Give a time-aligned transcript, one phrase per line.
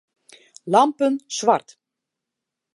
[0.71, 1.69] Lampen swart.